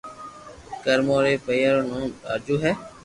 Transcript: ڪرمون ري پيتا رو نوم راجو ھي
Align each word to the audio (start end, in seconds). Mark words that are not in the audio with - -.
ڪرمون 0.83 1.19
ري 1.25 1.33
پيتا 1.45 1.69
رو 1.75 1.81
نوم 1.89 2.05
راجو 2.27 2.55
ھي 2.63 2.71